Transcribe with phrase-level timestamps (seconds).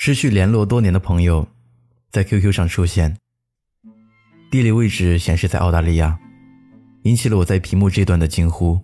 [0.00, 1.44] 失去联络多年的朋友，
[2.12, 3.16] 在 QQ 上出现，
[4.48, 6.16] 地理位置显示在澳大利亚，
[7.02, 8.78] 引起了我在屏幕这段的惊呼。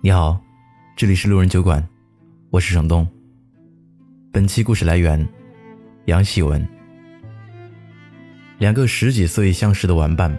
[0.00, 0.40] 你好，
[0.96, 1.84] 这里是路人酒馆，
[2.50, 3.04] 我是程东。
[4.30, 5.28] 本期故事来源
[6.04, 6.64] 杨喜文。
[8.58, 10.38] 两个十几岁相识的玩伴，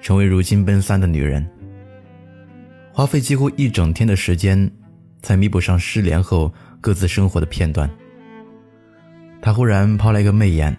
[0.00, 1.46] 成为如今奔三的女人，
[2.90, 4.72] 花费几乎一整天的时间，
[5.20, 6.50] 才弥补上失联后。
[6.80, 7.88] 各自生活的片段。
[9.40, 10.76] 他忽然抛来一个媚眼：“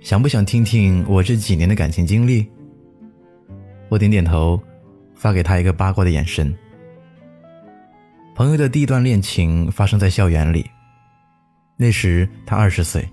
[0.00, 2.46] 想不想听听我这几年的感情经历？”
[3.90, 4.60] 我点点头，
[5.14, 6.52] 发给他一个八卦的眼神。
[8.34, 10.68] 朋友的第一段恋情发生在校园里，
[11.76, 13.08] 那时他二十岁。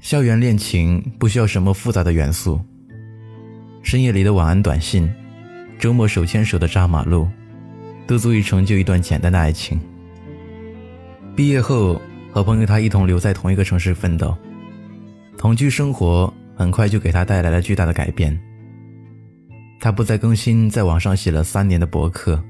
[0.00, 2.60] 校园恋情不需要什么复杂的元素，
[3.82, 5.12] 深夜里的晚安短信，
[5.78, 7.28] 周末手牵手的扎马路，
[8.06, 9.80] 都足以成就一段简单的爱情。
[11.34, 12.00] 毕业后，
[12.32, 14.36] 和朋友他一同留在同一个城市奋斗，
[15.38, 18.38] 同居生活很快就给他带来了巨大的改变。
[19.80, 22.44] 他不再更新在网上写了三年的博客，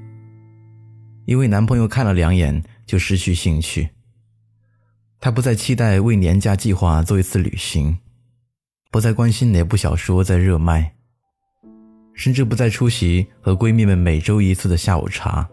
[1.25, 3.87] 因为男朋友看了两眼就失去兴趣。
[5.21, 7.97] 他不再期待为年假计划做一次旅行，
[8.91, 10.95] 不再关心哪部小说在热卖，
[12.13, 15.47] 甚至不再出席和闺蜜们每周一次的下午茶。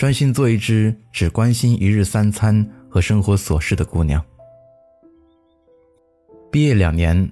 [0.00, 4.24] 专心做一只只关心一日三餐和生活琐事的姑娘。
[6.50, 7.30] 毕业两年，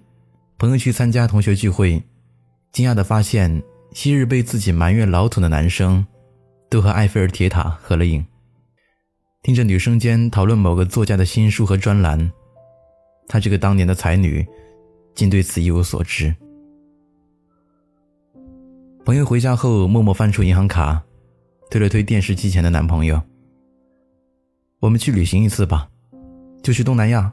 [0.58, 2.02] 朋友去参加同学聚会，
[2.70, 3.62] 惊讶地发现，
[3.94, 6.06] 昔日被自己埋怨老土的男生，
[6.68, 8.22] 都和埃菲尔铁塔合了影。
[9.42, 12.30] 听着女生间讨论某个作家的新书和专栏，
[13.28, 14.46] 她这个当年的才女，
[15.14, 16.36] 竟对此一无所知。
[19.06, 21.02] 朋友回家后，默默翻出银行卡。
[21.70, 23.20] 推了推电视机前的男朋友，
[24.80, 25.88] 我们去旅行一次吧，
[26.62, 27.30] 就去东南亚，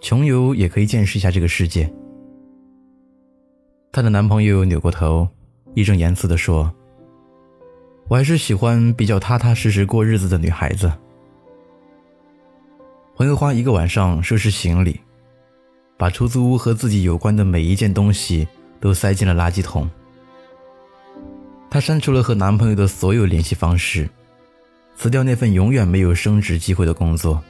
[0.00, 1.92] 穷游也可以见识一下这个世界。
[3.90, 5.26] 她的男朋友扭过头，
[5.74, 6.72] 义正言辞地说
[8.06, 10.92] ：“我还是喜欢比较踏踏实实过日子的女孩子。”
[13.16, 15.00] 朋友花一个晚上收拾行李，
[15.98, 18.46] 把出租屋和自己有关的每一件东西
[18.78, 19.90] 都塞进了垃圾桶。
[21.70, 24.10] 她删除了和男朋友的所有联系方式，
[24.96, 27.40] 辞掉那份永远没有升职机会的工作，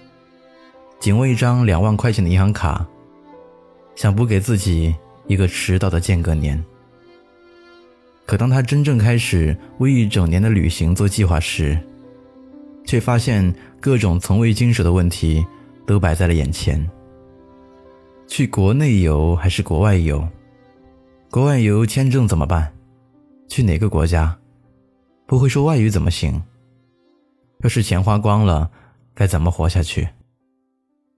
[1.00, 2.86] 仅为一张两万块钱的银行卡，
[3.96, 4.94] 想补给自己
[5.26, 6.62] 一个迟到的间隔年。
[8.26, 11.76] 可当她真正开始为一整年的旅行做计划时，
[12.84, 15.44] 却发现各种从未经手的问题
[15.86, 16.88] 都摆在了眼前：
[18.28, 20.28] 去国内游还是国外游？
[21.30, 22.70] 国外游签证怎么办？
[23.50, 24.38] 去哪个国家？
[25.26, 26.40] 不会说外语怎么行？
[27.62, 28.70] 要是钱花光了，
[29.12, 30.08] 该怎么活下去？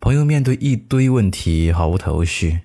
[0.01, 2.59] 朋友面对一堆问题毫无头绪。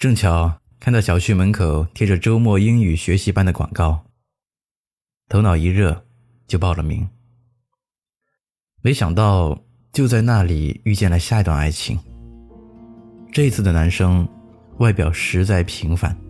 [0.00, 4.04] 正巧看到小区门口贴着周末英语学习班的广告，
[5.28, 6.04] 头脑一热
[6.48, 7.08] 就报了名。
[8.82, 9.56] 没想到
[9.92, 11.96] 就在那里遇见了下一段爱情。
[13.30, 14.28] 这次的男生
[14.78, 16.23] 外表实在平凡。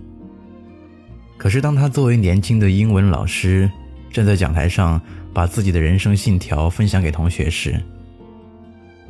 [1.37, 3.71] 可是，当他作为年轻的英文老师
[4.11, 5.01] 站在讲台上，
[5.33, 7.79] 把自己的人生信条分享给同学时，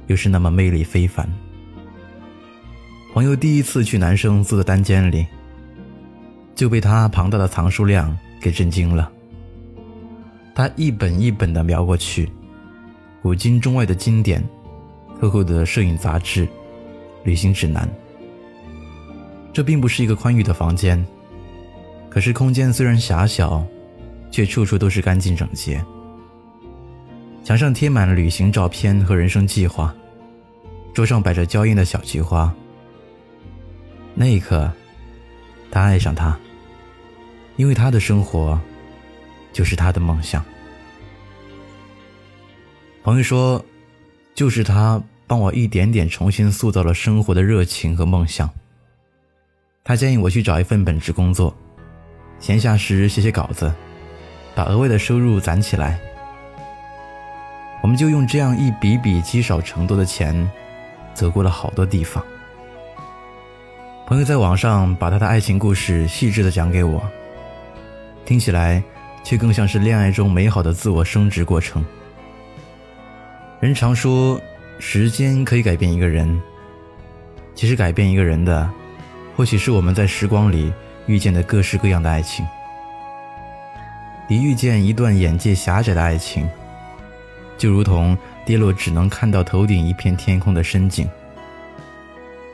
[0.09, 1.29] 又是那么魅力非凡。
[3.13, 5.25] 朋友第一次去男生租的单间里，
[6.55, 9.09] 就被他庞大的藏书量给震惊了。
[10.55, 12.29] 他一本一本的瞄过去，
[13.23, 14.43] 古今中外的经典，
[15.21, 16.49] 厚厚的摄影杂志，
[17.23, 17.89] 旅行指南。
[19.53, 21.05] 这并不是一个宽裕的房间。
[22.15, 23.67] 可是空间虽然狭小，
[24.31, 25.85] 却处处都是干净整洁。
[27.43, 29.93] 墙上贴满了旅行照片和人生计划，
[30.95, 32.55] 桌上摆着娇艳的小菊花。
[34.15, 34.73] 那一刻，
[35.73, 36.39] 他爱上她，
[37.57, 38.57] 因为他的生活
[39.53, 40.45] 就是他的梦想。
[43.03, 43.63] 朋友说，
[44.37, 48.49] 就是他帮我一点点重新塑造了生活的热情和梦想。
[49.83, 51.53] 他建议我去找一份本职工作。
[52.39, 53.73] 闲暇时写写稿子，
[54.55, 55.99] 把额外的收入攒起来。
[57.83, 60.51] 我们就用这样一笔笔积少成多的钱，
[61.13, 62.25] 走过了好多地方。
[64.07, 67.03] 朋友在网上把他的爱情故事细致的讲给我，
[68.25, 68.83] 听起来
[69.23, 71.85] 却更像是恋爱中美好的自我升值过程。
[73.61, 74.39] 人常说，
[74.79, 76.41] 时间可以改变一个人，
[77.55, 78.71] 其实改变一个人的，
[79.37, 80.71] 或许是我们在时光里。
[81.07, 82.47] 遇见的各式各样的爱情，
[84.27, 86.49] 你遇见一段眼界狭窄的爱情
[87.59, 91.07] 就如同跌落只能看到头顶一片天空的深井；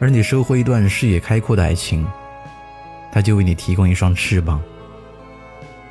[0.00, 2.06] 而你收获一段视野开阔的爱情，
[3.12, 4.60] 它就为你提供一双翅膀，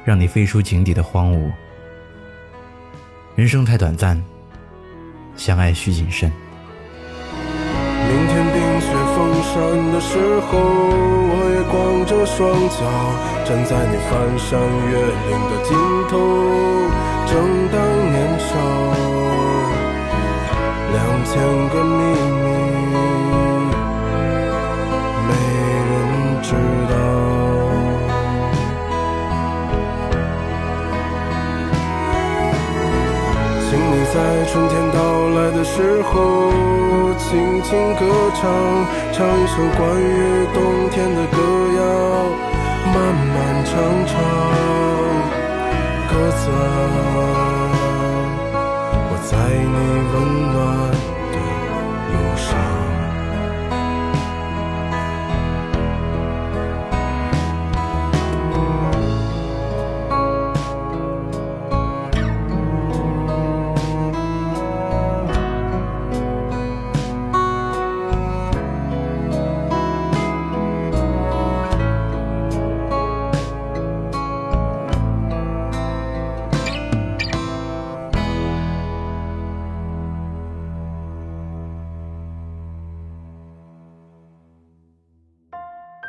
[0.03, 1.51] 让你飞出井底的荒芜。
[3.35, 4.21] 人生太短暂，
[5.37, 6.29] 相爱需谨慎。
[9.51, 9.57] 山
[9.91, 10.13] 的时
[10.45, 12.37] 候，我也光着双
[12.69, 12.79] 脚
[13.45, 14.93] 站在你翻山越
[15.27, 15.73] 岭的尽
[34.51, 34.97] 春天到
[35.29, 36.49] 来的时候，
[37.19, 38.01] 轻轻歌
[38.33, 38.49] 唱，
[39.13, 41.37] 唱一首关于冬天的歌
[41.77, 41.79] 谣，
[42.91, 43.71] 漫漫长
[44.07, 44.11] 长，
[46.09, 46.57] 鸽子啊，
[49.11, 49.77] 我在你
[50.13, 50.15] 温
[50.51, 50.57] 暖
[51.31, 51.37] 的
[52.11, 52.49] 路上。